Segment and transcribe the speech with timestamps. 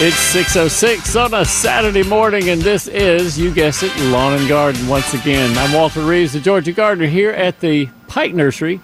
[0.00, 4.86] It's 6.06 on a Saturday morning, and this is, you guess it, Lawn and Garden
[4.86, 5.58] once again.
[5.58, 8.80] I'm Walter Reeves, the Georgia Gardener, here at the Pike Nursery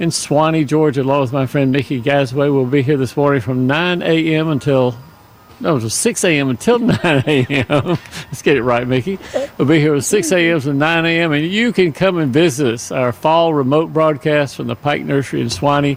[0.00, 2.52] in Suwanee, Georgia, along with my friend Mickey Gasway.
[2.52, 4.48] We'll be here this morning from 9 a.m.
[4.48, 4.96] until,
[5.60, 6.48] no, it 6 a.m.
[6.50, 7.66] until 9 a.m.
[8.26, 9.20] Let's get it right, Mickey.
[9.58, 10.60] We'll be here from 6 a.m.
[10.62, 14.66] to 9 a.m., and you can come and visit us, our fall remote broadcast from
[14.66, 15.96] the Pike Nursery in Suwanee.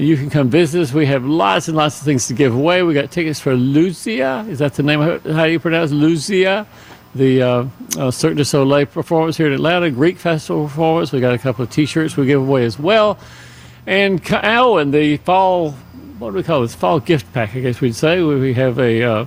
[0.00, 0.94] You can come visit us.
[0.94, 2.82] We have lots and lots of things to give away.
[2.82, 4.48] We got tickets for Luzia.
[4.48, 5.02] Is that the name?
[5.02, 5.32] Of it?
[5.32, 6.66] How do you pronounce Luzia?
[7.14, 7.64] The uh,
[7.98, 11.12] uh, Cirque du Soleil performance here in Atlanta, Greek Festival performance.
[11.12, 13.18] We got a couple of T-shirts we give away as well,
[13.86, 15.72] and and the fall.
[16.18, 16.74] What do we call this?
[16.74, 18.22] Fall gift pack, I guess we'd say.
[18.22, 19.26] We have a uh,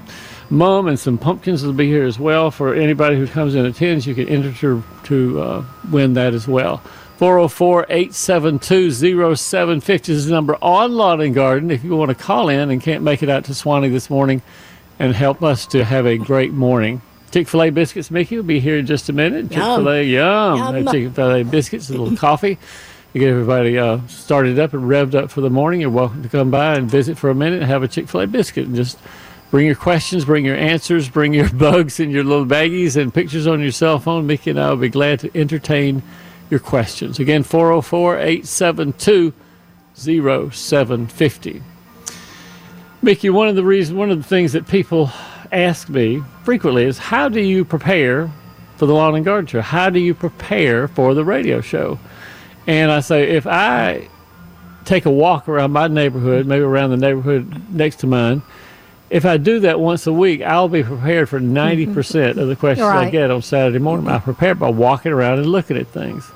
[0.49, 4.07] mum and some pumpkins will be here as well for anybody who comes and attends.
[4.07, 6.81] You can enter to to uh, win that as well.
[7.23, 8.91] 404 872
[9.37, 12.81] 0750 is the number on Lawn and Garden if you want to call in and
[12.81, 14.41] can't make it out to Suwanee this morning
[14.99, 17.01] and help us to have a great morning.
[17.31, 19.47] Chick fil A biscuits, Mickey, will be here in just a minute.
[19.47, 20.75] Chick fil A, yum.
[20.75, 20.87] Yum.
[20.91, 22.57] Chick fil A biscuits, a little coffee.
[23.13, 25.79] You get everybody uh, started up and revved up for the morning.
[25.79, 28.19] You're welcome to come by and visit for a minute and have a Chick fil
[28.19, 28.99] A biscuit and just
[29.49, 33.47] bring your questions, bring your answers, bring your bugs in your little baggies and pictures
[33.47, 34.27] on your cell phone.
[34.27, 36.03] Mickey and I will be glad to entertain
[36.53, 37.19] your questions.
[37.19, 39.33] Again, 404 872
[39.95, 41.63] 0750.
[43.01, 45.11] Mickey, one of the reasons, one of the things that people
[45.51, 48.31] ask me frequently is how do you prepare
[48.77, 49.61] for the lawn and garden show?
[49.61, 51.97] How do you prepare for the radio show?
[52.67, 54.07] And I say, if I
[54.85, 58.43] take a walk around my neighborhood, maybe around the neighborhood next to mine,
[59.09, 62.87] if I do that once a week, I'll be prepared for 90% of the questions
[62.87, 64.07] I get on Saturday morning.
[64.07, 66.31] I prepare by walking around and looking at things.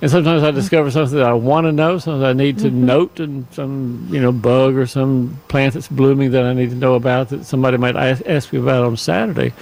[0.00, 2.86] And sometimes I discover something that I want to know, something I need to mm-hmm.
[2.86, 6.76] note and some, you know, bug or some plant that's blooming that I need to
[6.76, 9.52] know about that somebody might ask, ask me about on Saturday.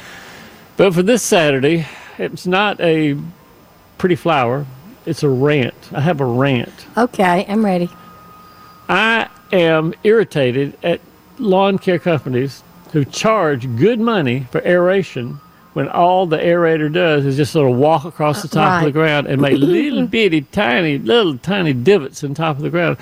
[0.76, 1.86] But for this Saturday,
[2.18, 3.16] it's not a
[3.96, 4.66] pretty flower,
[5.06, 5.74] it's a rant.
[5.92, 6.86] I have a rant.
[6.98, 7.88] Okay, I'm ready.
[8.90, 11.00] I am irritated at
[11.38, 15.40] lawn care companies who charge good money for aeration
[15.76, 18.92] when all the aerator does is just sort of walk across the top of the
[18.92, 22.96] ground and make little bitty, tiny, little tiny divots in top of the ground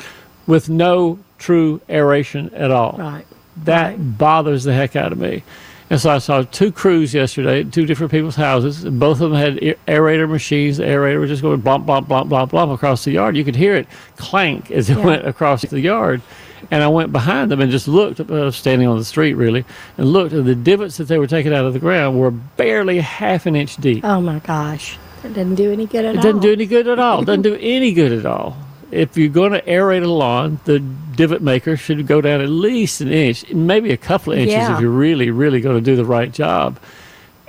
[0.49, 2.97] with no true aeration at all.
[2.99, 3.25] Right.
[3.59, 5.45] That bothers the heck out of me.
[5.89, 8.85] And so I saw two crews yesterday at two different people's houses.
[8.85, 10.79] Both of them had aerator machines.
[10.79, 13.37] The aerator was just going blomp, blomp, blomp, blomp, blomp across the yard.
[13.37, 13.87] You could hear it
[14.17, 15.05] clank as it Yeah.
[15.05, 16.23] went across the yard.
[16.71, 19.65] And I went behind them and just looked, uh, standing on the street really,
[19.99, 20.33] and looked.
[20.33, 23.57] And the divots that they were taking out of the ground were barely half an
[23.57, 24.05] inch deep.
[24.05, 24.99] Oh my gosh.
[25.23, 26.23] It didn't do any good at It all.
[26.23, 27.23] doesn't do any good at all.
[27.23, 28.57] It doesn't do any good at all.
[28.91, 33.01] If you're going to aerate a lawn, the divot maker should go down at least
[33.01, 34.75] an inch, maybe a couple of inches Yeah.
[34.75, 36.79] if you're really, really going to do the right job.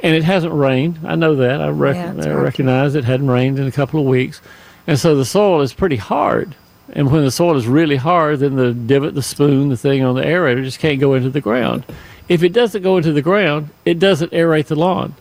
[0.02, 1.00] And it hasn't rained.
[1.06, 1.62] I know that.
[1.62, 4.42] I, rec- Yeah, I recognize it hadn't rained in a couple of weeks.
[4.88, 6.56] And so the soil is pretty hard.
[6.94, 10.16] And when the soil is really hard, then the divot, the spoon, the thing on
[10.16, 11.84] the aerator just can't go into the ground.
[12.30, 15.16] If it doesn't go into the ground, it doesn't aerate the lawn.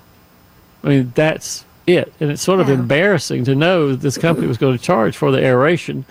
[0.83, 2.13] I mean, that's it.
[2.21, 2.75] And it's sort of Yeah.
[2.75, 6.05] embarrassing to know that this company was going to charge for the aeration.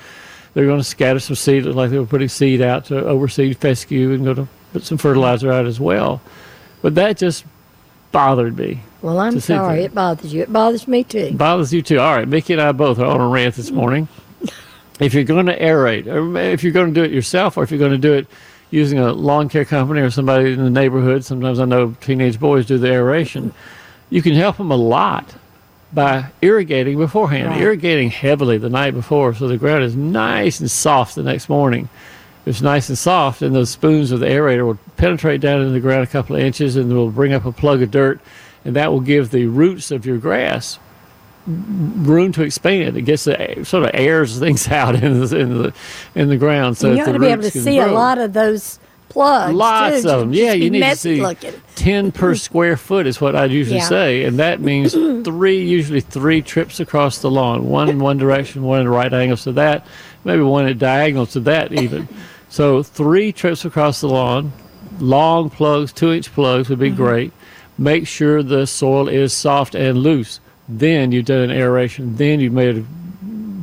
[0.53, 4.11] They're going to scatter some seed, like they were putting seed out to overseed fescue
[4.11, 6.21] and going to put some fertilizer out as well.
[6.81, 7.45] But that just
[8.11, 8.81] bothered me.
[9.01, 9.83] Well, I'm sorry.
[9.83, 10.43] It bothers you.
[10.43, 11.17] It bothers me too.
[11.17, 11.99] It Bothers you too.
[11.99, 14.07] All right, Mickey and I both are on a rant this morning.
[15.03, 17.71] If you're going to aerate, or if you're going to do it yourself, or if
[17.71, 18.27] you're going to do it
[18.71, 22.65] using a lawn care company or somebody in the neighborhood, sometimes I know teenage boys
[22.65, 23.53] do the aeration,
[24.09, 25.35] you can help them a lot
[25.91, 27.61] by irrigating beforehand, Right.
[27.61, 31.87] irrigating heavily the night before so the ground is nice and soft the next morning.
[32.45, 35.71] If it's nice and soft, and those spoons of the aerator will penetrate down into
[35.71, 38.19] the ground a couple of inches and will bring up a plug of dirt,
[38.65, 40.79] and that will give the roots of your grass
[41.47, 42.97] room to expand.
[42.97, 45.73] It gets the sort of airs things out in the in the
[46.15, 46.77] in the ground.
[46.77, 48.79] So you ought to be able to see a lot of those
[49.09, 49.53] plugs.
[49.53, 50.09] Lots too.
[50.09, 50.33] of them.
[50.33, 51.53] Yeah, you need to see looking.
[51.75, 53.87] 10 per square foot is what I usually Yeah.
[53.89, 54.23] say.
[54.23, 54.93] And that means
[55.23, 59.13] three, usually three trips across the lawn, one in one direction, one in the right
[59.13, 59.85] angles to that,
[60.23, 62.07] maybe one at diagonal to that even.
[62.49, 64.53] So three trips across the lawn,
[64.99, 66.95] long plugs, two inch plugs would be Mm-hmm.
[66.97, 67.33] great.
[67.79, 70.39] Make sure the soil is soft and loose.
[70.67, 72.15] Then you've done an aeration.
[72.15, 72.85] Then you've made a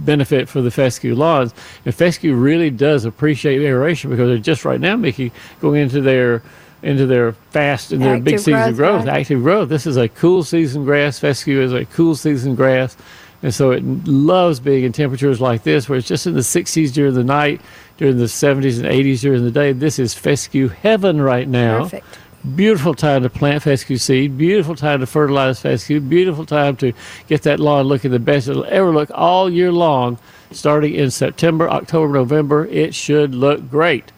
[0.05, 1.55] benefit for the fescue lawns.
[1.85, 6.43] And fescue really does appreciate aeration because they're just right now, Mickey, going into their
[6.83, 9.69] into their fast and their big season growth, growth, active growth.
[9.69, 11.19] This is a cool season grass.
[11.19, 12.97] Fescue is a cool season grass.
[13.43, 16.93] And so it loves being in temperatures like this, where it's just in the 60s
[16.93, 17.61] during the night,
[17.97, 19.73] during the 70s and 80s during the day.
[19.73, 21.85] This is fescue heaven right now.
[21.85, 22.07] Perfect.
[22.43, 24.39] Beautiful time to plant fescue seed.
[24.39, 26.01] Beautiful time to fertilize fescue.
[26.01, 26.95] Beautiful time to
[27.29, 30.19] get that lawn looking the best it'll ever look all year long.
[30.51, 34.11] Starting in September, October, November, it should look great.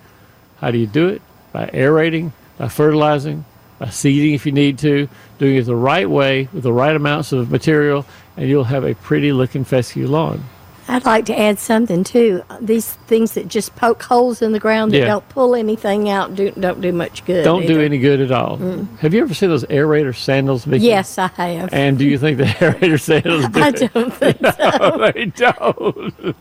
[0.59, 1.21] How do you do it?
[1.51, 3.45] By aerating, by fertilizing,
[3.81, 5.09] by seeding if you need to,
[5.39, 8.95] doing it the right way with the right amounts of material, and you'll have a
[8.95, 10.45] pretty looking fescue lawn.
[10.89, 12.43] I'd like to add something too.
[12.61, 15.07] These things that just poke holes in the ground that Yeah.
[15.07, 17.45] don't pull anything out do, don't do much good.
[17.45, 18.57] Don't do any good at all.
[19.01, 20.87] Have you ever seen those aerator sandals, Mickey?
[20.87, 21.73] Yes, I have.
[21.73, 26.37] And do you think the aerator sandals do I don't think No, they don't.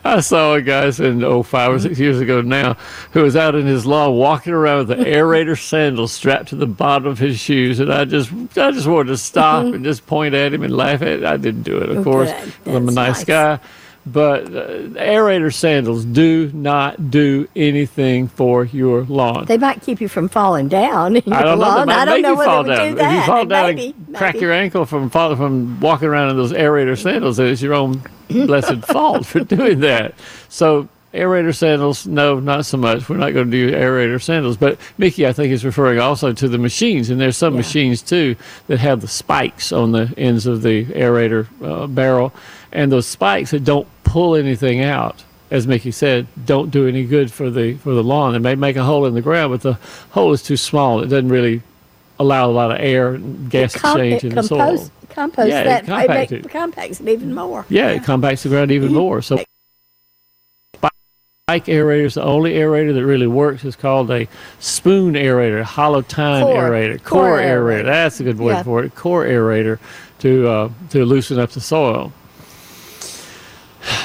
[0.04, 2.02] I saw a guy in oh five or six mm-hmm.
[2.02, 2.74] years ago now
[3.12, 6.66] who was out in his lawn walking around with the aerator sandals strapped to the
[6.66, 9.74] bottom of his shoes, and I just I just wanted to stop mm-hmm.
[9.74, 11.08] and just point at him and laugh at.
[11.08, 11.24] It.
[11.24, 12.30] I didn't do it, of Oh, course.
[12.66, 13.24] I'm a nice, nice.
[13.24, 13.60] guy.
[14.12, 14.48] But uh,
[14.98, 19.44] aerator sandals do not do anything for your lawn.
[19.46, 21.66] They might keep you from falling down in your I don't know.
[21.66, 21.90] lawn.
[21.90, 22.88] I don't know you whether fall would down.
[22.90, 23.12] do that.
[23.14, 24.44] If you fall down maybe, and crack maybe.
[24.46, 28.84] your ankle from fall, from walking around in those aerator sandals, it's your own blessed
[28.86, 30.14] fault for doing that.
[30.48, 33.08] So aerator sandals, no, not so much.
[33.08, 34.56] We're not going to do aerator sandals.
[34.56, 37.58] But Mickey, I think, is referring also to the machines, and there's some Yeah.
[37.60, 42.32] machines too that have the spikes on the ends of the aerator uh, barrel,
[42.72, 45.24] and those spikes that don't pull anything out.
[45.50, 48.34] As Mickey said, don't do any good for the for the lawn.
[48.34, 49.78] It may make a hole in the ground, but the
[50.10, 51.00] hole is too small.
[51.00, 51.62] It doesn't really
[52.18, 54.90] allow a lot of air and gas Com- exchange it in the soil.
[55.08, 55.84] compose Yeah, it that.
[55.86, 56.50] compacts make- it.
[56.50, 57.64] compacts it even more.
[57.70, 59.22] Yeah, it compacts the ground even more.
[59.22, 59.38] So,
[60.74, 64.28] spike aerators, the only aerator that really works is called a
[64.60, 66.70] spoon aerator, hollow tine Core.
[66.70, 67.80] aerator, Core core, aerator.
[67.80, 67.84] aerator.
[67.84, 68.62] That's a good word Yeah.
[68.64, 68.94] for it.
[68.94, 69.78] Core aerator
[70.18, 72.12] to uh, to loosen up the soil.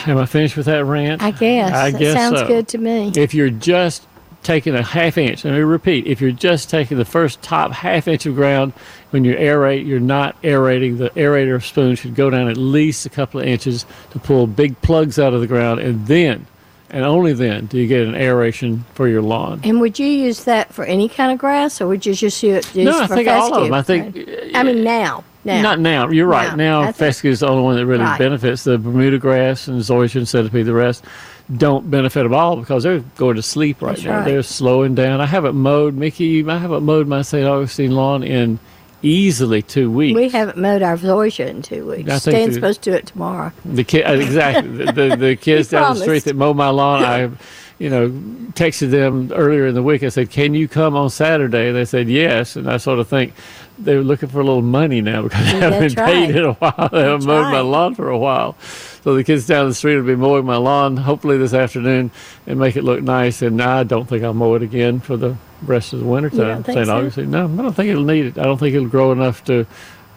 [0.08, 1.22] Am I finished with that rant?
[1.22, 1.74] I guess.
[1.74, 2.48] I guess sounds so.
[2.48, 3.12] good to me.
[3.16, 4.08] If you're just
[4.44, 8.08] taking a half inch, let me repeat, if you're just taking the first top half
[8.08, 8.74] inch of ground
[9.12, 10.98] when you aerate, you're not aerating.
[10.98, 14.80] The aerator spoon should go down at least a couple of inches to pull big
[14.82, 16.46] plugs out of the ground, and then,
[16.90, 19.62] and only then, do you get an aeration for your lawn.
[19.64, 22.76] And would you use that for any kind of grass, or would you just use
[22.76, 23.74] it No, I for think all of them.
[23.74, 25.24] I think uh, I mean, now.
[25.45, 25.62] Now.
[25.62, 26.10] Not now.
[26.10, 26.56] You're right.
[26.56, 28.18] Now, Now, fescue is the only one that really Right.
[28.18, 28.63] benefits.
[28.63, 31.04] The Bermuda grass and zoysia and centipede, the rest
[31.57, 34.18] don't benefit at all because they're going to sleep right That's now.
[34.19, 34.25] right.
[34.25, 35.19] They're slowing down.
[35.19, 36.48] I haven't mowed, Mickey.
[36.48, 37.45] I haven't mowed my St.
[37.45, 38.60] Augustine lawn in
[39.01, 40.16] easily two weeks.
[40.16, 42.10] We haven't mowed our zoysia in two weeks.
[42.10, 43.51] I Stan's the- supposed to do it tomorrow.
[43.66, 44.86] The kid, uh, exactly.
[44.86, 47.30] the, the, the kids down the street that mow my lawn, I,
[47.80, 48.10] you know,
[48.54, 50.04] texted them earlier in the week.
[50.04, 53.34] I said, "Can you come on Saturday?" They said yes, and I sort of think
[53.80, 56.90] they're looking for a little money now because they haven't been paid in a while.
[56.90, 58.56] They haven't mowed my lawn for a while.
[59.04, 62.12] So the kids down the street will be mowing my lawn hopefully this afternoon
[62.48, 63.42] and make it look nice.
[63.42, 66.64] And I don't think I'll mow it again for the rest of the winter time.
[66.64, 66.86] St.
[66.86, 66.96] so?
[66.98, 67.31] Augustine.
[67.31, 68.38] No, I don't think it'll need it.
[68.38, 69.66] I don't think it'll grow enough to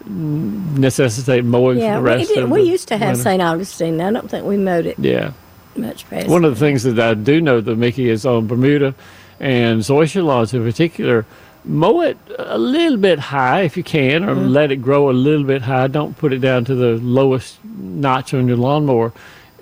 [0.05, 3.17] necessitate mowing Yeah, for the we, rest did, of we the used to have.
[3.17, 3.41] St.
[3.41, 3.99] Augustine.
[4.01, 5.31] I don't think we mowed it Yeah.
[5.75, 6.27] much past.
[6.27, 8.95] One of the things that I do know that Mickey is on Bermuda
[9.39, 11.25] and zoysia lawns in particular,
[11.67, 14.47] mow it a little bit high if you can, or Mm-hmm.
[14.49, 15.87] let it grow a little bit high.
[15.87, 19.13] Don't put it down to the lowest notch on your lawnmower.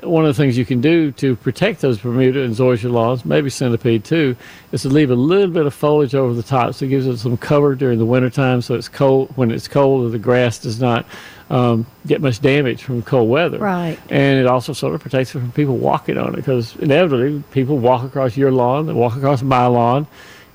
[0.03, 3.49] One of the things you can do to protect those Bermuda and zoysia lawns, maybe
[3.49, 4.35] centipede too,
[4.71, 7.17] is to leave a little bit of foliage over the top so it gives it
[7.17, 11.05] some cover during the wintertime so it's cold when it's cold the grass does not
[11.49, 13.97] um, get much damage from cold weather Right.
[14.09, 17.77] and it also sort of protects it from people walking on it because inevitably people
[17.79, 20.05] walk across your lawn, they walk across my lawn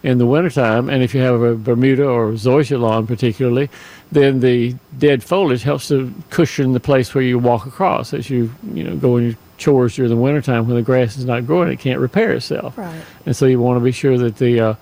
[0.02, 0.88] in the wintertime.
[0.88, 3.68] And if you have a Bermuda or zoysia lawn, particularly,
[4.10, 8.52] then the dead foliage helps to cushion the place where you walk across as you
[8.72, 11.70] you know go in your chores during the wintertime when the grass is not growing,
[11.70, 12.76] it can't repair itself.
[12.76, 13.02] Right.
[13.26, 14.74] And so you want to be sure that the uh,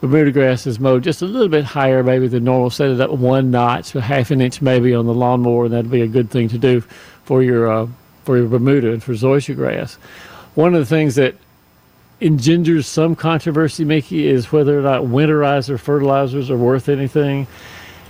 [0.00, 2.70] Bermuda grass is mowed just a little bit higher, maybe than normal.
[2.70, 5.90] Set it up one notch, a half an inch maybe on the lawnmower, and that'd
[5.90, 6.80] be a good thing to do
[7.24, 7.86] for your uh,
[8.24, 9.94] for your Bermuda and for zoysia grass.
[10.54, 11.36] One of the things that
[12.22, 17.46] engenders some controversy, Mickey, is whether or not winterizer fertilizers are worth anything.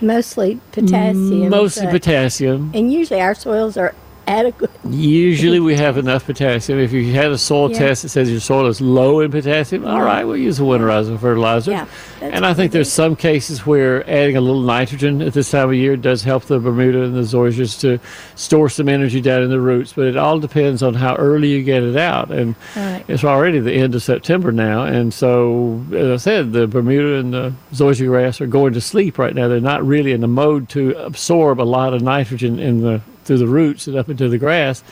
[0.01, 1.49] Mostly potassium.
[1.49, 2.71] Mostly potassium.
[2.73, 3.95] And usually our soils are
[4.27, 4.71] adequate.
[4.89, 6.79] Usually we have enough potassium.
[6.79, 7.79] If you had a soil Yeah.
[7.79, 11.19] test that says your soil is low in potassium, all right, we'll use a winterizer
[11.19, 11.71] fertilizer.
[11.71, 11.85] Yeah,
[12.21, 15.75] and I think there's some cases where adding a little nitrogen at this time of
[15.75, 17.99] year does help the Bermuda and the zoysias to
[18.35, 19.93] store some energy down in the roots.
[19.93, 22.31] But it all depends on how early you get it out.
[22.31, 23.03] And Right.
[23.07, 24.83] it's already the end of September now.
[24.83, 29.17] And so, as I said, the Bermuda and the zoysia grass are going to sleep
[29.17, 29.47] right now.
[29.47, 33.37] They're not really in the mode to absorb a lot of nitrogen in the through
[33.39, 34.83] the roots and up into the grass.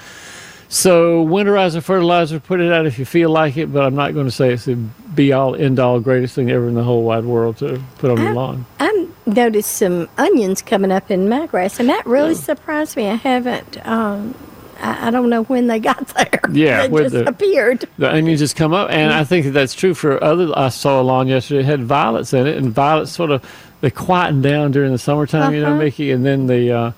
[0.69, 4.25] So winterizer fertilizer, put it out if you feel like it, but I'm not going
[4.27, 4.75] to say it's the
[5.13, 8.17] be all end all greatest thing ever in the whole wide world to put on
[8.23, 8.65] your lawn.
[8.79, 13.09] I noticed some onions coming up in my grass, and that really surprised me.
[13.09, 13.85] I haven't.
[13.85, 14.33] Um,
[14.79, 16.39] I, I don't know when they got there.
[16.53, 17.83] Yeah, they just the- appeared.
[17.97, 20.57] The onions just come up, and I think that that's true for other.
[20.57, 23.45] I saw a lawn yesterday it had violets in it, and violets sort of
[23.81, 25.79] they quieten down during the summertime, you know, Uh-huh.
[25.79, 26.71] Mickey, and then the.
[26.71, 26.91] Uh,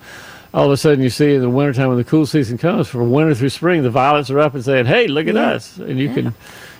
[0.54, 3.10] all of a sudden, you see in the wintertime when the cool season comes, from
[3.10, 5.50] winter through spring, the violets are up and saying, "Hey, look at Yeah.
[5.52, 6.32] us!" And you can.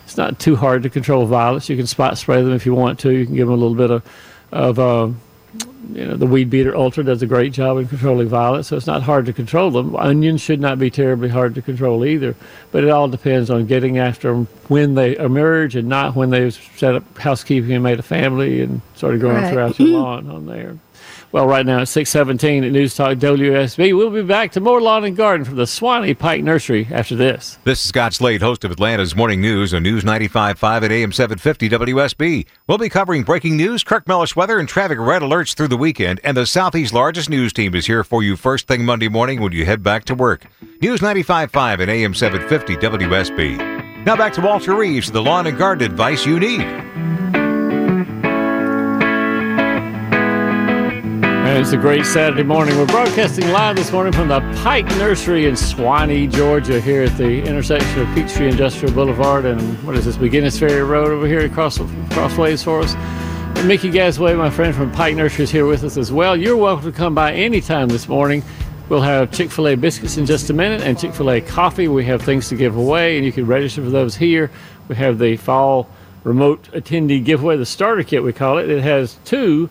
[0.07, 1.69] It's not too hard to control violets.
[1.69, 3.11] You can spot spray them if you want to.
[3.11, 4.02] You can give them a little bit of,
[4.52, 5.16] of um,
[5.95, 8.87] you know, the weed beater ultra does a great job in controlling violets, so it's
[8.87, 9.97] not hard to control them.
[9.97, 12.35] Onions should not be terribly hard to control either,
[12.71, 16.54] but it all depends on getting after them when they emerge and not when they've
[16.76, 19.50] set up housekeeping and made a family and started growing Right.
[19.52, 20.76] throughout your lawn on there.
[21.35, 23.97] Well, right now it's 617 at News Talk WSB.
[23.97, 27.59] We'll be back to more lawn and garden from the Suwanee Pike Nursery after this.
[27.64, 31.69] This is Scott Slade, host of Atlanta's Morning News on News 95.5 at AM 750
[31.71, 32.47] WSB.
[32.69, 36.21] We'll be covering breaking news, Kirk Mellish weather, and traffic red alerts through the weekend.
[36.23, 39.50] And the Southeast's largest news team is here for you first thing Monday morning when
[39.50, 40.47] you head back to work.
[40.83, 44.05] News 95.5 at AM 750 WSB.
[44.07, 46.84] Now back to Walter Reeves, the lawn and garden advice you need.
[51.55, 52.77] And it's a great Saturday morning.
[52.77, 57.45] We're broadcasting live this morning from the Pike Nursery in Suwanee, Georgia, here at the
[57.45, 61.79] intersection of Peachtree Industrial Boulevard and what is this, McGinnis Ferry Road over here across
[62.11, 62.97] crossways for us.
[62.97, 66.37] And Mickey Gasway, my friend from Pike Nursery, is here with us as well.
[66.37, 68.43] You're welcome to come by anytime this morning.
[68.89, 71.87] We'll have Chick fil A biscuits in just a minute and Chick fil A coffee.
[71.87, 74.51] We have things to give away, and you can register for those here.
[74.89, 75.89] We have the fall
[76.25, 78.69] remote attendee giveaway, the starter kit, we call it.
[78.69, 79.71] It has two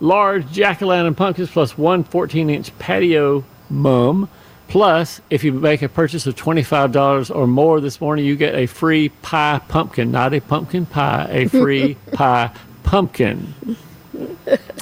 [0.00, 4.28] large jack-o'-lantern pumpkins plus one 14-inch patio mum.
[4.68, 8.66] Plus, if you make a purchase of $25 or more this morning, you get a
[8.66, 12.50] free pie pumpkin, not a pumpkin pie, a free pie
[12.82, 13.54] pumpkin.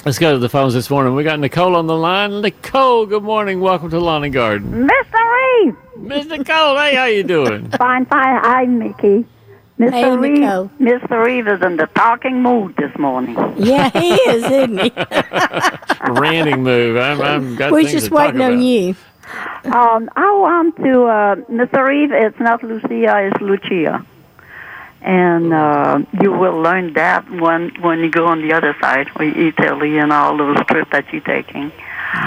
[0.05, 1.15] Let's go to the phones this morning.
[1.15, 2.41] We got Nicole on the line.
[2.41, 3.61] Nicole, good morning.
[3.61, 4.87] Welcome to Lawn and Garden.
[4.87, 5.63] Mr.
[5.63, 5.75] Reeve!
[5.97, 7.69] Miss Nicole, hey, how you doing?
[7.71, 8.41] Fine, fine.
[8.41, 9.25] Hi, Mickey.
[9.79, 9.91] Mr.
[9.91, 11.23] Hey, Reeve, Mr.
[11.23, 13.35] Reeve is in the talking mood this morning.
[13.57, 14.91] Yeah, he is, isn't he?
[16.09, 16.97] Ranting move.
[16.97, 18.63] I'm, I'm got We're just to talk waiting on about.
[18.63, 18.95] you.
[19.65, 21.85] Um, I want to, uh, Mr.
[21.85, 24.03] Reeve, it's not Luzia, it's Luzia.
[25.01, 29.23] And uh, you will learn that when when you go on the other side, or
[29.23, 31.71] Italy and all those trips that you're taking.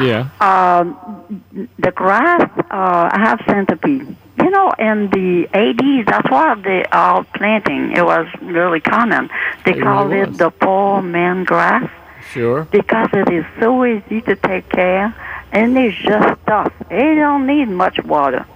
[0.01, 0.29] Yeah.
[0.41, 4.17] Um, the grass, uh, I have centipede.
[4.43, 7.93] You know, in the 80s, that's what they are planting.
[7.93, 9.29] It was really common.
[9.65, 11.89] They It call really it the poor man grass
[12.33, 12.63] Sure.
[12.71, 15.15] because it is so easy to take care
[15.53, 16.73] and it's just tough.
[16.91, 18.47] It don't need much water.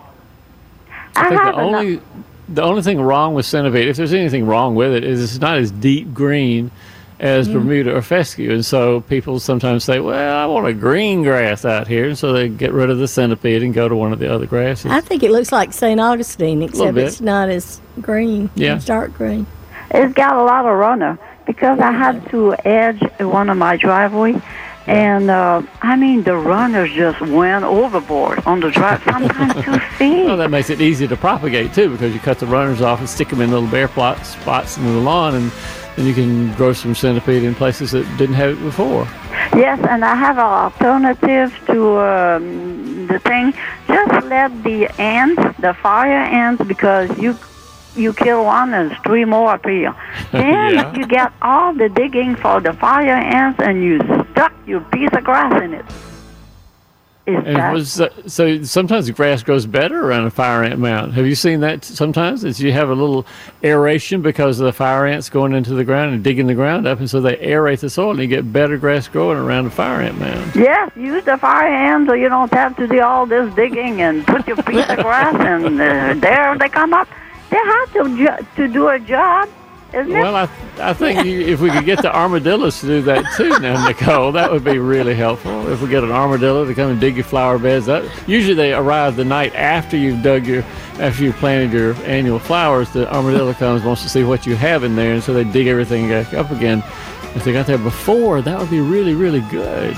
[1.17, 2.01] I think have the enough- only
[2.49, 5.57] the only thing wrong with centipede, if there's anything wrong with it, is it's not
[5.57, 6.71] as deep green
[7.21, 11.65] as Bermuda or fescue, and so people sometimes say, "Well, I want a green grass
[11.65, 14.19] out here," and so they get rid of the centipede and go to one of
[14.19, 14.91] the other grasses.
[14.91, 16.01] I think it looks like St.
[16.01, 18.51] Augustine, except it's not as green.
[18.57, 18.77] Yeah.
[18.77, 19.47] It's dark green.
[19.91, 24.41] It's got a lot of runner because I had to edge one of my driveway,
[24.89, 30.25] and uh, I mean the runners just went overboard on the drive, sometimes two feet.
[30.25, 33.09] well, that makes it easy to propagate too, because you cut the runners off and
[33.09, 35.53] stick them in little bare plot spots in the lawn, and
[35.97, 39.07] then you can grow some centipede in places that didn't have it before.
[39.57, 43.53] Yes, and I have an alternative to um, the thing.
[43.87, 47.37] Just let the ants, the fire ants, because you
[47.97, 49.95] you kill one and three more appear.
[50.33, 50.93] Then Yeah.
[50.97, 54.01] you get all the digging for the fire ants, and you
[54.33, 55.85] stuck your piece of grass in it.
[57.27, 61.15] That was uh, so sometimes the grass grows better around a fire ant mound.
[61.15, 62.45] Have you seen that sometimes?
[62.45, 63.25] Is you have a little
[63.63, 66.99] aeration because of the fire ants going into the ground and digging the ground up,
[66.99, 70.03] and so they aerate the soil, and you get better grass growing around a fire
[70.03, 70.55] ant mound.
[70.55, 74.27] Yes, use the fire ants, so you don't have to do all this digging and
[74.27, 77.09] put your piece of grass, and uh, there they come up.
[77.49, 79.49] They have to ju- to do a job,
[79.95, 80.21] isn't it?
[80.21, 80.49] Well, I,
[80.79, 84.33] I think you, if we could get the armadillos to do that too now, Nicole,
[84.33, 85.71] that would be really helpful.
[85.73, 88.73] If we get an armadillo to come and dig your flower beds, that usually they
[88.75, 90.63] arrive the night after you've dug your,
[90.99, 92.91] after you've planted your annual flowers.
[92.91, 95.67] The armadillo comes wants to see what you have in there, and so they dig
[95.67, 96.83] everything back up again.
[97.35, 99.97] If they got there before, that would be really, really good.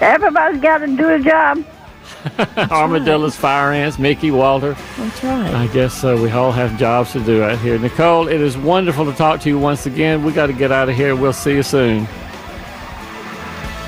[0.00, 1.64] Everybody's got to do a job.
[2.70, 4.76] Armadillos, fire ants, Mickey, Walter.
[4.96, 5.54] That's right.
[5.54, 6.20] I guess so.
[6.20, 7.78] We all have jobs to do out here.
[7.78, 10.24] Nicole, it is wonderful to talk to you once again.
[10.24, 11.14] We got to get out of here.
[11.16, 12.06] We'll see you soon.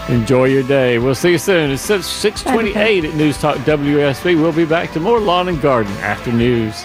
[0.08, 0.98] Enjoy your day.
[0.98, 1.70] We'll see you soon.
[1.72, 4.40] It's 628 at News Talk WSB.
[4.40, 6.84] We'll be back to more Lawn and Garden after news.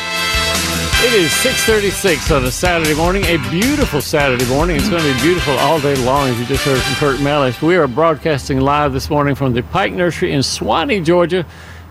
[1.03, 4.75] It is 636 on a Saturday morning, a beautiful Saturday morning.
[4.75, 7.59] It's going to be beautiful all day long, as you just heard from Kirk Mellish.
[7.59, 11.43] We are broadcasting live this morning from the Pike Nursery in Suwanee, Georgia,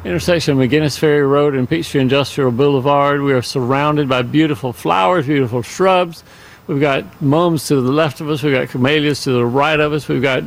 [0.05, 3.21] intersection of McGinnis Ferry Road and Peachtree Industrial Boulevard.
[3.21, 6.23] We are surrounded by beautiful flowers, beautiful shrubs.
[6.69, 9.93] We've got mums to the left of us, we've got camellias to the right of
[9.93, 10.45] us, we've got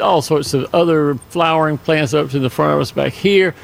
[0.00, 3.54] all sorts of other flowering plants up to the front of us back here.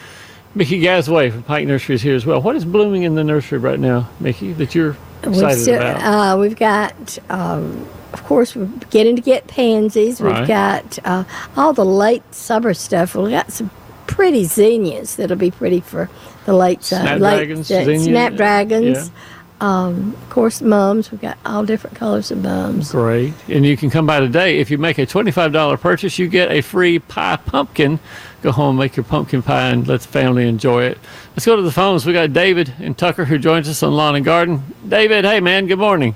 [0.55, 2.41] Mickey Gasway from Pike Nursery is here as well.
[2.41, 6.37] What is blooming in the nursery right now, Mickey, that you're We've, excited still, about?
[6.37, 10.21] uh, we've got, um, of course, we're beginning to get pansies.
[10.21, 10.41] Right.
[10.41, 11.25] We've got uh,
[11.57, 13.15] all the late summer stuff.
[13.17, 13.71] We've got some
[14.07, 16.09] pretty zinnias that'll be pretty for
[16.47, 17.19] the late summer.
[17.19, 19.09] Snapdragons, late, uh, zinnia, snapdragons.
[19.09, 19.15] yeah.
[19.61, 21.11] Um, of course, mums.
[21.11, 22.91] We've got all different colors of mums.
[22.91, 23.33] Great.
[23.49, 24.59] And you can come by today.
[24.59, 27.99] If you make a $25 purchase, you get a free pie pumpkin.
[28.43, 30.99] Go home, make your pumpkin pie, and let the family enjoy it.
[31.31, 32.05] Let's go to the phones.
[32.05, 34.63] We got David and Tucker who joins us on Lawn and Garden.
[34.87, 36.15] David, hey, man, good morning.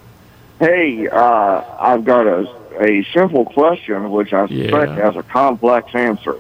[0.59, 2.47] Hey, uh, I've got a,
[2.81, 4.95] a simple question which I suspect Yeah.
[4.97, 6.37] has a complex answer.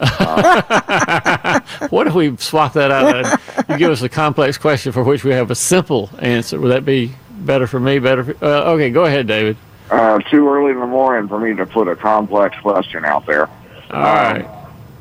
[1.90, 3.14] What if we swap that out?
[3.16, 6.58] and you give us a complex question for which we have a simple answer.
[6.60, 7.98] Would that be better for me?
[7.98, 9.56] Better for, uh, Okay, go ahead, David.
[9.90, 13.48] Uh, too early in the morning for me to put a complex question out there.
[13.90, 14.46] All right.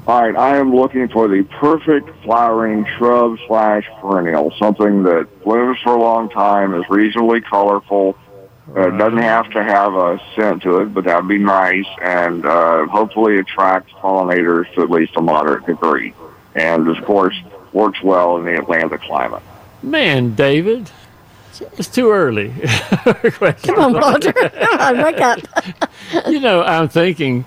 [0.07, 5.77] All right, I am looking for the perfect flowering shrub slash perennial, something that blooms
[5.83, 8.17] for a long time, is reasonably colorful,
[8.75, 12.85] uh, doesn't have to have a scent to it, but that'd be nice, and uh,
[12.87, 16.13] hopefully attracts pollinators to at least a moderate degree,
[16.55, 17.35] and of course
[17.73, 19.41] works well in the Atlantic climate.
[19.81, 20.91] Man, David,
[21.77, 22.53] it's too early.
[23.63, 24.33] Come on, Walter.
[24.33, 25.39] Come on, wake up.
[26.27, 27.45] you know, I'm thinking,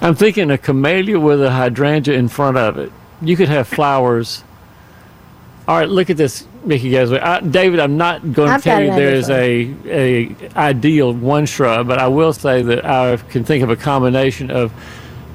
[0.00, 2.92] I'm thinking a camellia with a hydrangea in front of it.
[3.20, 4.44] You could have flowers.
[5.68, 7.20] All right, look at this, Mickey Gasway.
[7.20, 11.86] I, David, I'm not going to tell you there is a a ideal one shrub,
[11.86, 14.72] but I will say that I can think of a combination of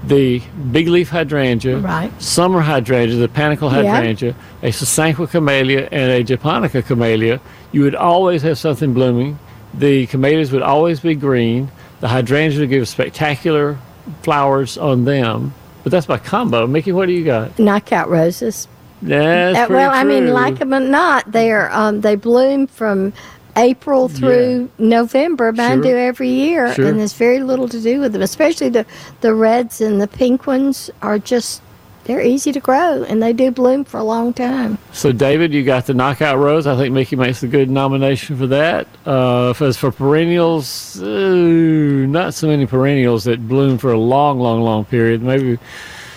[0.07, 0.41] the
[0.71, 2.11] big leaf hydrangea, Right.
[2.19, 7.39] summer hydrangea, the panicle hydrangea, a sasanqua camellia, and a japonica camellia.
[7.71, 9.37] You would always have something blooming.
[9.75, 11.71] The camellias would always be green.
[11.99, 13.77] The hydrangea would give spectacular
[14.23, 15.53] flowers on them.
[15.83, 16.65] But that's my combo.
[16.65, 17.59] Mickey, what do you got?
[17.59, 18.67] Knockout roses.
[19.03, 23.13] That's Uh, well, I mean, like them or not, they're um, they bloom from
[23.55, 25.51] April through November.
[25.51, 25.91] Mine Sure.
[25.91, 26.87] do every year, Sure.
[26.87, 28.21] and there's very little to do with them.
[28.21, 28.85] Especially the
[29.21, 31.61] the reds and the pink ones are just
[32.05, 34.77] they're easy to grow, and they do bloom for a long time.
[34.91, 36.67] So, David, you got the knockout rose.
[36.67, 38.87] I think Mickey makes a good nomination for that.
[39.05, 44.61] Uh, as for perennials, uh, not so many perennials that bloom for a long, long,
[44.63, 45.21] long period.
[45.23, 45.57] Maybe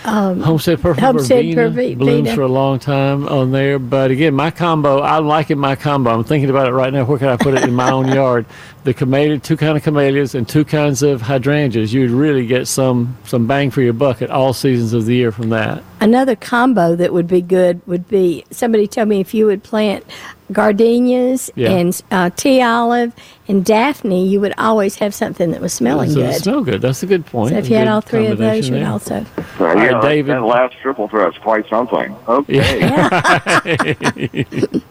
[0.06, 3.78] Homestead Purple Um, Homestead Verbena blooms for a long time on there.
[3.78, 6.10] But again, my combo, I'm liking my combo.
[6.10, 7.04] I'm thinking about it right now.
[7.04, 8.46] Where can I put it in my own yard?
[8.84, 11.92] The camellia, two kind of camellias and two kinds of hydrangeas.
[11.92, 15.32] You'd really get some some bang for your buck at all seasons of the year
[15.32, 15.82] from that.
[16.00, 20.04] Another combo that would be good would be somebody told me if you would plant
[20.52, 21.70] gardenias Yeah.
[21.70, 23.12] and uh, tea olive
[23.48, 26.42] and daphne, you would always have something that was smelling so it good.
[26.42, 26.80] smell good.
[26.82, 27.50] That's a good point.
[27.52, 28.90] So if A you had all three of those, you would there.
[28.92, 29.24] also.
[29.58, 30.34] So, yeah, that- David.
[30.36, 32.14] That last triple threat's quite something.
[32.28, 32.88] Okay.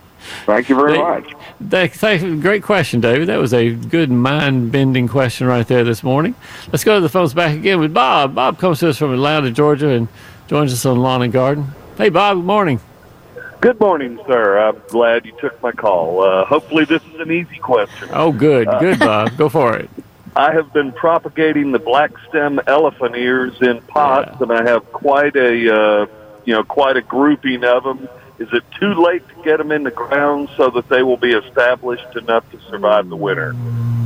[0.47, 1.33] Thank you very They- much.
[1.61, 2.41] That, thank you.
[2.41, 3.27] great question, David.
[3.29, 6.33] That was a good mind-bending question right there this morning.
[6.71, 8.33] Let's go to the phones back again with Bob.
[8.35, 10.07] Bob comes to us from Atlanta, Georgia, and
[10.47, 11.67] joins us on Lawn and Garden.
[11.97, 12.37] Hey, Bob.
[12.37, 12.79] Good morning.
[13.65, 14.59] Good morning, sir.
[14.59, 16.21] I'm glad you took my call.
[16.21, 18.09] Uh, hopefully, this is an easy question.
[18.11, 19.35] Oh, good, good, Bob.
[19.37, 19.89] Go for it.
[20.35, 24.43] I have been propagating the black stem elephant ears in pots, Yeah.
[24.43, 26.05] and I have quite a uh,
[26.45, 28.07] you know quite a grouping of them.
[28.37, 31.31] Is it too late to get them in the ground so that they will be
[31.31, 33.55] established enough to survive the winter?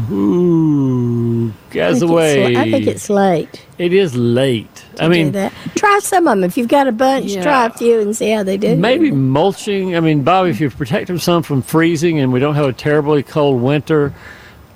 [0.10, 2.56] Ooh, I guys away.
[2.56, 3.66] I think it's late.
[3.78, 4.86] it is late.
[5.00, 5.54] To I mean, do that.
[5.76, 6.44] try some of them.
[6.44, 7.44] If you've got a bunch, Yeah.
[7.44, 8.76] try a few and see how they do.
[8.76, 9.96] Maybe mulching.
[9.96, 12.74] I mean, Bob, if you protect them some from freezing and we don't have a
[12.74, 14.14] terribly cold winter,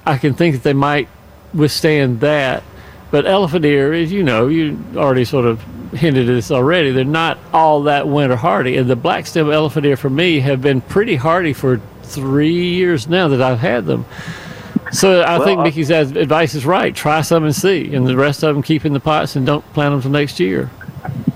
[0.06, 1.08] I can think that they might
[1.54, 2.64] withstand that.
[3.12, 5.62] But elephant ear, as you know, you already sort of
[5.94, 8.76] hinted at this already, they're not all that winter hardy.
[8.78, 13.08] And the black stem elephant ear for me have been pretty hardy for three years
[13.08, 14.06] now that I've had them.
[14.94, 16.96] So I think I- Mickey's ad- advice is right.
[16.96, 17.94] Try some and see.
[17.94, 20.40] And the rest of them keep in the pots and don't plant them till next
[20.40, 20.70] year.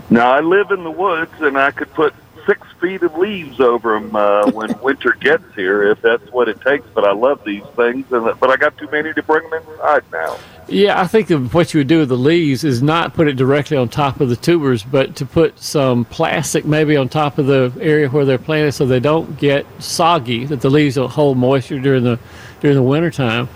[0.09, 2.13] Now I live in the woods, and I could put
[2.45, 6.61] six feet of leaves over them uh, when winter gets here, if that's what it
[6.61, 6.87] takes.
[6.93, 10.03] But I love these things, and but I got too many to bring them inside
[10.13, 10.37] now.
[10.69, 13.77] Yeah, I think what you would do with the leaves is not put it directly
[13.77, 17.71] on top of the tubers, but to put some plastic maybe on top of the
[17.79, 21.79] area where they're planted so they don't get soggy, that the leaves don't hold moisture
[21.79, 22.19] during the
[22.59, 23.49] during the wintertime.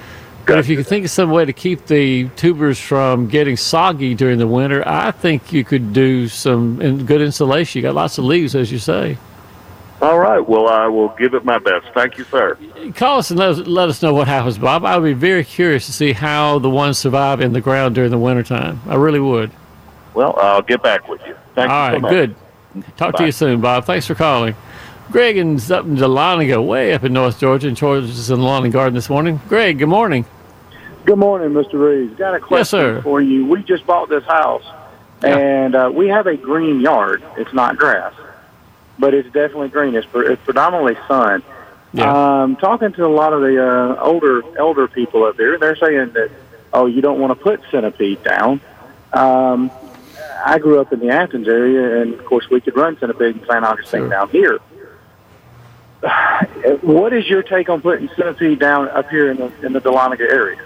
[0.45, 4.15] But if you could think of some way to keep the tubers from getting soggy
[4.15, 7.79] during the winter, I think you could do some good insulation.
[7.79, 9.17] You got lots of leaves, as you say.
[10.01, 10.39] All right.
[10.39, 11.85] Well, I will give it my best.
[11.93, 12.57] Thank you, sir.
[12.95, 14.83] Call us and let us, let us know what happens, Bob.
[14.83, 18.09] I would be very curious to see how the ones survive in the ground during
[18.09, 18.81] the wintertime.
[18.87, 19.51] I really would.
[20.15, 21.35] Well, I'll get back with you.
[21.53, 22.11] Thank All you so right, much.
[22.11, 22.35] good.
[22.97, 23.85] Talk to you soon, Bob.
[23.85, 24.55] Thanks for calling.
[25.09, 28.45] Greg is up in Dahlonega, way up in North Georgia, and George is in the
[28.45, 29.41] lawn and garden this morning.
[29.49, 30.25] Greg, good morning.
[31.05, 31.73] Good morning, Mr.
[31.73, 32.17] Reeves.
[32.17, 33.01] Got a question sir.
[33.01, 33.45] for you.
[33.45, 34.63] We just bought this house,
[35.23, 35.37] Yeah.
[35.37, 37.23] and uh, we have a green yard.
[37.37, 38.13] It's not grass,
[38.99, 39.95] but it's definitely green.
[39.95, 41.43] It's, pre- it's predominantly sun.
[41.93, 42.43] Yeah.
[42.43, 46.11] Um, talking to a lot of the uh, older elder people up there, they're saying
[46.13, 46.31] that
[46.71, 48.61] oh, you don't want to put centipede down.
[49.11, 49.69] Um,
[50.45, 53.41] I grew up in the Athens area, and of course, we could run centipede in
[53.45, 53.65] St.
[53.65, 54.09] Augustine Sure.
[54.09, 54.59] down here.
[56.81, 60.21] What is your take on putting centipede down up here in the in the Dahlonega
[60.21, 60.59] area?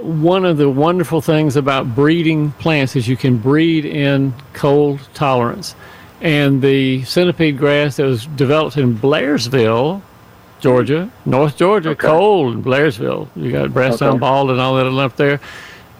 [0.00, 5.74] One of the wonderful things about breeding plants is you can breed in cold tolerance.
[6.22, 10.00] And the centipede grass that was developed in Blairsville,
[10.60, 13.28] Georgia, North Georgia, cold in Blairsville.
[13.36, 14.18] You got Brasstown Okay.
[14.18, 15.40] Bald and all that up there.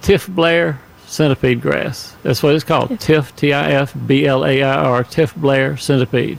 [0.03, 2.15] TifBlair centipede grass.
[2.23, 2.99] That's what it's called.
[3.01, 6.39] Tiff, T I F B L A I R, TifBlair centipede.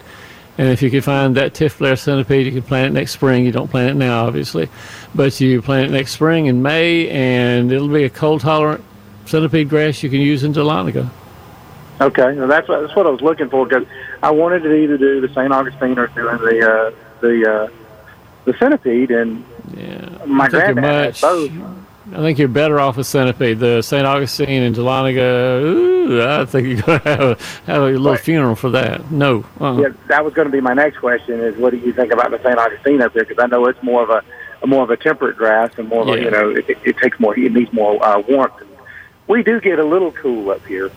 [0.58, 3.46] And if you can find that TifBlair centipede, you can plant it next spring.
[3.46, 4.70] You don't plant it now, obviously,
[5.16, 8.84] but you plant it next spring in May, and it'll be a cold tolerant
[9.26, 11.10] centipede grass you can use in Dahlonega.
[12.02, 13.88] Okay, well, that's what, that's what I was looking for because
[14.24, 15.54] I wanted to either do the St.
[15.54, 17.70] Augustine or doing the uh, the uh,
[18.46, 21.52] the centipede, and Yeah, my I think you're granddad both.
[22.14, 23.60] I think you're better off with centipede.
[23.60, 24.06] The St.
[24.06, 25.62] Augustine and Dahlonega.
[25.62, 28.20] Ooh, I think you're gonna have a, have a little Right.
[28.20, 29.12] funeral for that.
[29.12, 29.80] No, uh-uh.
[29.82, 32.32] Yeah, that was going to be my next question: is what do you think about
[32.32, 32.58] the St.
[32.58, 33.24] Augustine up there?
[33.26, 34.24] Because I know it's more of a,
[34.64, 36.98] a more of a temperate grass and more of a you know it, it, it
[36.98, 38.54] takes more it needs more uh, warmth.
[39.28, 40.92] We do get a little cool up here.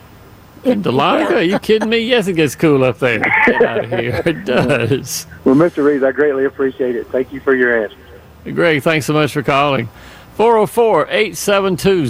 [0.64, 1.36] in Dahlonega.
[1.36, 1.98] Are you kidding me?
[1.98, 3.20] Yes, it gets cool up there.
[3.20, 4.22] Get out of here.
[4.26, 5.26] It does.
[5.44, 5.84] Well, Mr.
[5.84, 7.06] Reeves, I greatly appreciate it.
[7.08, 7.96] Thank you for your answer.
[8.44, 9.88] Greg, thanks so much for calling.
[10.36, 12.06] 404 872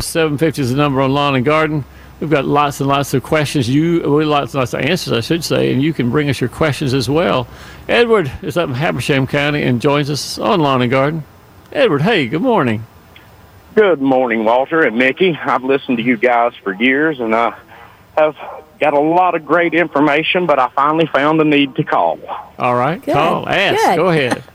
[0.00, 1.84] 0750 is the number on Lawn and Garden.
[2.20, 3.68] We've got lots and lots of questions.
[3.68, 6.40] You, well, lots and lots of answers, I should say, and you can bring us
[6.40, 7.46] your questions as well.
[7.88, 11.24] Edward is up in Habersham County and joins us on Lawn and Garden.
[11.72, 12.86] Edward, hey, good morning.
[13.74, 15.34] Good morning, Walter and Mickey.
[15.36, 17.58] I've listened to you guys for years and I
[18.16, 18.36] have
[18.78, 22.20] got a lot of great information, but I finally found the need to call.
[22.58, 23.96] All right, Good, call, ask, good.
[23.96, 24.42] go ahead.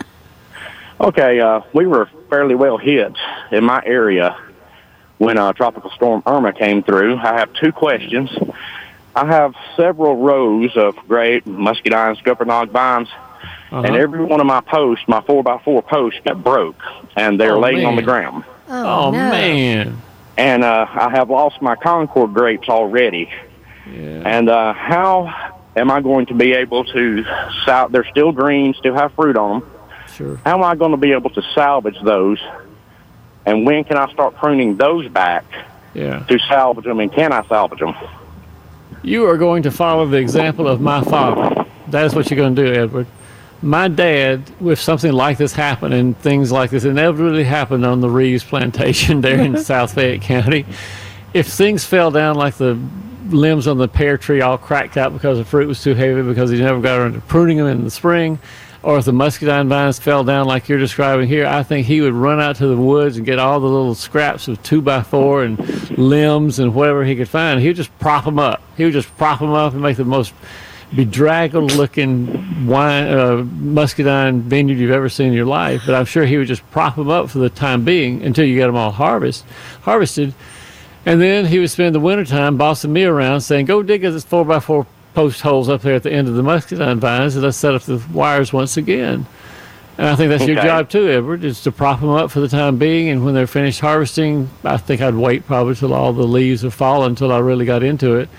[1.02, 3.14] Okay, uh, we were fairly well hit
[3.54, 4.36] in my area
[5.20, 7.18] when uh, Tropical Storm Irma came through.
[7.18, 8.32] I have two questions.
[9.16, 13.10] I have several rows of great muscadine scuppernong vines,
[13.72, 13.96] and Uh-huh.
[13.98, 16.82] every one of my posts, my 4x4 posts, got broke,
[17.16, 18.44] and they're Oh, laying on the ground.
[18.68, 19.18] Oh, Oh, no.
[19.18, 20.02] man.
[20.38, 23.30] and uh, I have lost my Concord grapes already.
[23.92, 24.22] Yeah.
[24.26, 25.34] And uh, how
[25.76, 27.26] am I going to be able to
[27.66, 29.72] sal- They're still green, still have fruit on them.
[30.16, 30.36] Sure.
[30.46, 32.40] How am I going to be able to salvage those?
[33.50, 35.44] And when can I start pruning those back
[35.96, 36.20] Yeah.
[36.20, 37.00] to salvage them?
[37.00, 37.96] And can I salvage them?
[39.02, 41.66] You are going to follow the example of my father.
[41.88, 43.08] That is what you're going to do, Edward.
[43.64, 48.10] My dad, if something like this happened, and things like this inevitably happened on the
[48.10, 50.66] Reeves plantation there in South Fayette County,
[51.34, 52.78] if things fell down like the
[53.30, 56.50] limbs on the pear tree all cracked out because the fruit was too heavy because
[56.52, 58.38] he never got around to pruning them in the spring,
[58.82, 62.14] or if the muscadine vines fell down like you're describing here, I think he would
[62.14, 65.44] run out to the woods and get all the little scraps of two by four
[65.44, 67.60] and limbs and whatever he could find.
[67.60, 68.62] He would just prop them up.
[68.78, 70.34] He would just prop them up and make the most
[70.96, 75.84] bedraggled looking wine uh, muscadine vineyard you've ever seen in your life.
[75.86, 78.56] But I'm sure he would just prop them up for the time being until you
[78.56, 79.46] get them all harvest
[79.82, 80.34] harvested.
[81.06, 84.46] And then he would spend the wintertime bossing me around saying, Go dig us four
[84.46, 87.58] by four post holes up there at the end of the muscadine vines and let's
[87.58, 89.26] set up the wires once again.
[89.98, 90.54] And I think that's okay.
[90.54, 93.10] your job too, Edward, is to prop them up for the time being.
[93.10, 96.74] And when they're finished harvesting, I think I'd wait probably till all the leaves have
[96.74, 98.30] fallen until I really got into it.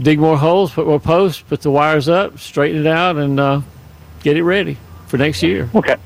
[0.00, 3.60] Dig more holes, put more posts, put the wires up, straighten it out, and uh,
[4.22, 5.68] get it ready for next year.
[5.74, 5.96] Okay.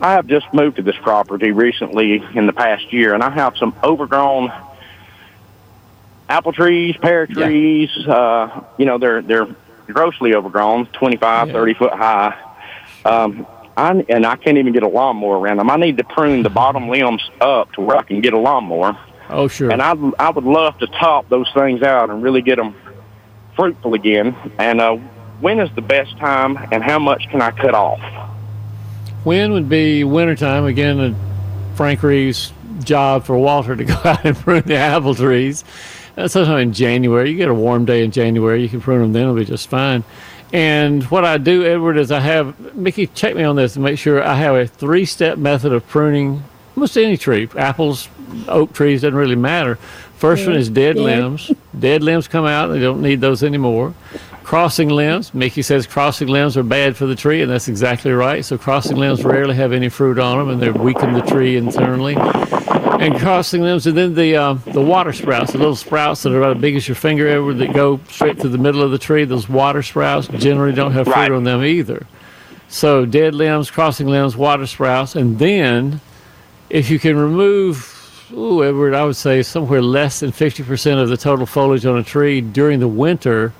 [0.00, 3.56] I have just moved to this property recently in the past year, and I have
[3.56, 4.50] some overgrown
[6.28, 7.90] apple trees, pear trees.
[7.96, 8.12] Yeah.
[8.12, 9.48] Uh, you know, they're they're
[9.86, 11.52] grossly overgrown, 25, yeah.
[11.52, 12.38] 30 foot high.
[13.04, 15.70] Um, I, and I can't even get a lawnmower around them.
[15.70, 18.98] I need to prune the bottom limbs up to where I can get a lawnmower.
[19.30, 19.70] Oh, sure.
[19.70, 22.74] And I I would love to top those things out and really get them
[23.56, 24.34] fruitful again.
[24.58, 24.96] And uh,
[25.40, 28.00] when is the best time, and how much can I cut off?
[29.24, 30.98] When would be wintertime again?
[30.98, 31.14] Uh,
[31.74, 35.62] Frank Reeves' job for Walter to go out and prune the apple trees
[36.18, 37.30] Uh, sometime in January.
[37.30, 39.68] You get a warm day in January, you can prune them then, it'll be just
[39.68, 40.02] fine.
[40.52, 43.98] And what I do, Edward, is I have Mickey check me on this and make
[43.98, 46.42] sure I have a three step method of pruning
[46.74, 47.48] almost any tree.
[47.56, 48.08] Apples,
[48.48, 49.76] oak trees, doesn't really matter.
[50.16, 50.48] First yeah.
[50.48, 51.02] one is dead yeah.
[51.04, 51.52] limbs.
[51.78, 53.94] Dead limbs come out, they don't need those anymore.
[54.48, 58.42] Crossing limbs, Mickey says crossing limbs are bad for the tree, and that's exactly right.
[58.42, 62.16] So crossing limbs rarely have any fruit on them, and they weaken the tree internally
[62.16, 66.38] and crossing limbs, and then the uh, the water sprouts, the little sprouts that are
[66.38, 68.96] about as big as your finger ever that go straight to the middle of the
[68.96, 69.26] tree.
[69.26, 71.30] Those water sprouts generally don't have fruit right.
[71.30, 72.06] on them either.
[72.68, 76.00] So dead limbs, crossing limbs, water sprouts, and then
[76.70, 81.10] if you can remove, ooh, Edward, I would say somewhere less than fifty percent of
[81.10, 83.52] the total foliage on a tree during the winter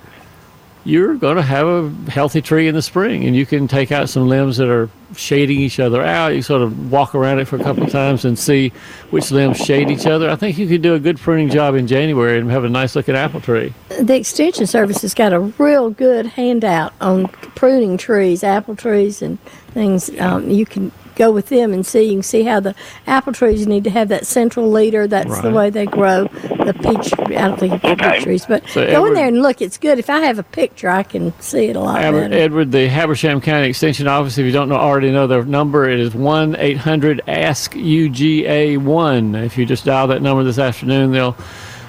[0.89, 4.09] you're going to have a healthy tree in the spring and you can take out
[4.09, 6.35] some limbs that are shading each other out.
[6.35, 8.71] You sort of walk around it for a couple of times and see
[9.11, 10.29] which limbs shade each other.
[10.29, 12.95] I think you could do a good pruning job in january and have a nice
[12.95, 13.73] looking apple tree.
[13.99, 19.39] The extension service has got a real good handout on pruning trees apple trees and
[19.73, 22.03] things um, you can go with them and see.
[22.03, 22.73] You can see how the
[23.05, 25.05] apple trees need to have that central leader.
[25.05, 25.43] That's right.
[25.43, 26.23] the way they grow.
[26.23, 28.13] The peach, I don't think it's okay.
[28.13, 29.61] peach trees, but so go Edward, in there and look.
[29.61, 29.99] It's good.
[29.99, 32.41] If I have a picture, I can see it a lot Edward, better.
[32.41, 35.99] Edward, the Habersham County Extension Office, if you don't know, already know their number, it
[35.99, 39.35] is 1 800 ASK UGA 1.
[39.35, 41.33] If you just dial that number this afternoon, they'll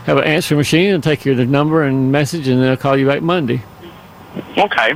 [0.07, 3.23] have an answering machine and take your number and message, and they'll call you back
[3.23, 3.63] Monday.
[4.59, 4.93] Okay.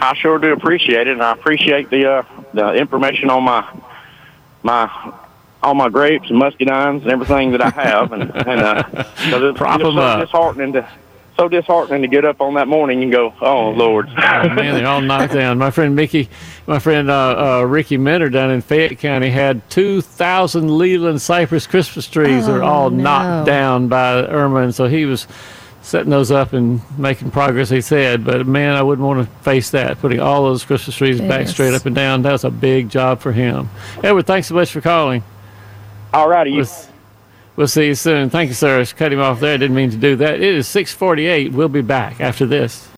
[0.00, 2.22] I sure do appreciate it, and I appreciate the uh,
[2.54, 3.66] the information on my
[4.62, 5.14] my
[5.62, 9.80] all my grapes and muscadines and everything that I have, and and uh, it's, Prop
[9.80, 10.20] it's so up.
[10.20, 10.88] disheartening to
[11.36, 14.86] so disheartening to get up on that morning and go, oh Lord, oh, man, they're
[14.86, 15.58] all knocked down.
[15.58, 16.28] My friend Mickey,
[16.66, 21.66] my friend uh, uh, Ricky Minter down in Fayette County had two thousand Leyland cypress
[21.66, 23.02] Christmas trees oh, that are all no.
[23.02, 25.26] knocked down by Irma, and so he was
[25.84, 28.24] setting those up and making progress, he said.
[28.24, 31.28] But man, I wouldn't want to face that, putting all those Christmas trees yes.
[31.28, 32.22] back straight up and down.
[32.22, 33.68] That was a big job for him.
[34.02, 35.22] Edward, thanks so much for calling.
[36.12, 36.56] All righty.
[36.56, 36.68] We'll,
[37.56, 38.30] we'll see you soon.
[38.30, 38.80] Thank you, sir.
[38.80, 39.54] I cut him off there.
[39.54, 40.36] I didn't mean to do that.
[40.36, 41.52] It is 648.
[41.52, 42.88] We'll be back after this.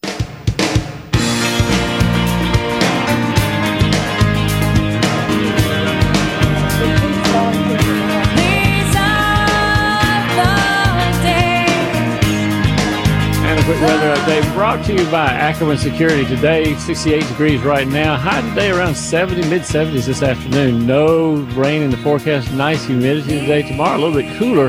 [14.37, 16.27] Brought to you by Ackerman Security.
[16.27, 18.17] Today, 68 degrees right now.
[18.17, 20.87] High today around 70, mid 70s this afternoon.
[20.87, 22.53] No rain in the forecast.
[22.53, 23.63] Nice humidity today.
[23.63, 24.69] Tomorrow, a little bit cooler.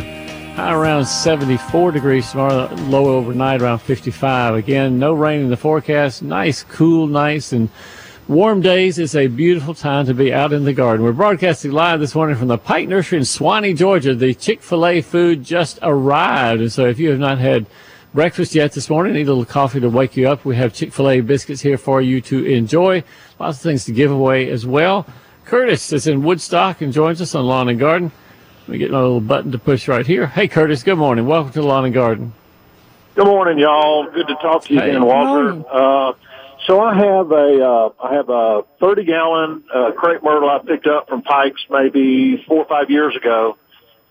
[0.56, 2.73] High around 74 degrees tomorrow.
[2.86, 4.56] Low overnight around 55.
[4.56, 6.23] Again, no rain in the forecast.
[6.23, 7.67] Nice, cool nice, and
[8.30, 8.97] warm days.
[8.97, 11.03] It's a beautiful time to be out in the garden.
[11.03, 14.15] We're broadcasting live this morning from the Pike Nursery in Suwanee, Georgia.
[14.15, 16.62] The Chick fil A food just arrived.
[16.62, 17.65] And so if you have not had
[18.17, 19.13] breakfast yet this morning.
[19.13, 20.43] Need a little coffee to wake you up.
[20.43, 23.03] We have Chick fil A biscuits here for you to enjoy.
[23.38, 25.06] Lots of things to give away as well.
[25.45, 28.12] Curtis is in Woodstock and joins us on Lawn and Garden.
[28.67, 30.25] We get a little button to push right here.
[30.25, 31.27] Hey, Curtis, good morning.
[31.27, 32.34] Welcome to Lawn and Garden.
[33.13, 34.10] Good morning, y'all.
[34.10, 34.89] Good to talk to you hey.
[34.89, 35.63] again, Walter.
[35.71, 36.13] Uh,
[36.65, 40.88] so I have a uh, I have a 30 gallon uh, crepe myrtle I picked
[40.88, 43.60] up from Pikes maybe four or five years ago,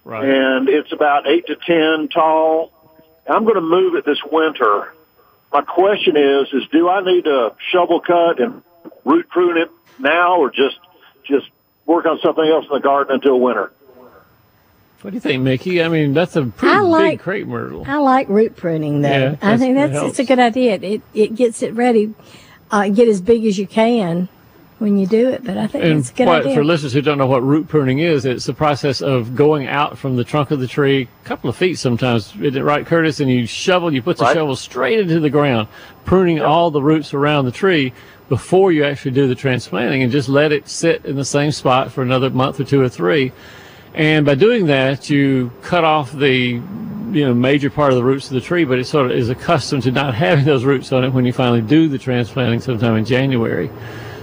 [0.05, 0.25] right.
[0.25, 2.71] and it's about eight to ten tall.
[3.29, 4.93] I'm going to move it this winter.
[5.53, 8.63] My question is, is do I need to shovel cut and
[9.05, 10.79] root prune it now, or just
[11.25, 11.47] just
[11.87, 13.73] work on something else in the garden until winter?
[15.03, 15.83] What do you think, Mickey?
[15.83, 17.85] I mean, that's a pretty I like- big crepe myrtle.
[17.87, 19.09] I like root pruning though.
[19.09, 20.75] Yeah, I think it that's it's a good idea.
[20.75, 22.15] It it gets it ready,
[22.71, 24.29] uh, get as big as you can
[24.79, 25.43] when you do it.
[25.45, 26.55] But I think And it's a good what, idea.
[26.55, 29.97] for listeners who don't know what root pruning is, it's the process of going out
[29.99, 33.21] from the trunk of the tree, a couple of feet sometimes, isn't it right, Curtis?
[33.21, 34.35] And you shovel, you put the Right.
[34.35, 35.69] shovel straight into the ground,
[36.05, 37.93] pruning all the roots around the tree
[38.29, 41.93] before you actually do the transplanting, and just let it sit in the same spot
[41.93, 43.33] for another month or two or three.
[43.95, 46.61] And by doing that, you cut off the
[47.13, 49.31] you know major part of the roots of the tree, but it sort of is
[49.31, 52.97] accustomed to not having those roots on it when you finally do the transplanting sometime
[52.97, 53.71] in January.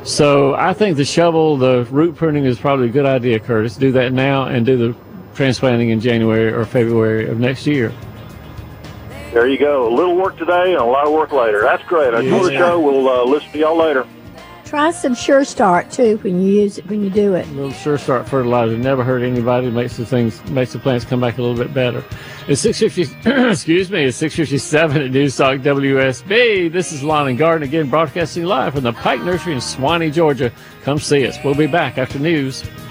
[0.04, 3.78] So I think the shovel, the root pruning is probably a good idea, Curtis.
[3.78, 4.96] Do that now and do the
[5.34, 7.94] transplanting in January or February of next year.
[9.32, 9.88] There you go.
[9.88, 11.62] A little work today and a lot of work later.
[11.62, 12.14] That's great.
[12.14, 12.80] Enjoy the show.
[12.80, 14.06] We'll uh, listen to y'all later.
[14.74, 17.48] Try some Sure Start too when you use it when you do it.
[17.48, 19.70] A little sure start fertilizer never hurt anybody.
[19.70, 22.04] Makes the things makes the plants come back a little bit better.
[22.48, 23.04] It's six fifty.
[23.30, 24.06] excuse me.
[24.06, 26.72] It's six fifty seven at News Talk WSB.
[26.72, 30.52] This is Lawn and Garden again, broadcasting live from the Pike Nursery in Suwanee, Georgia.
[30.82, 31.38] Come see us.
[31.46, 32.64] We'll be back after news.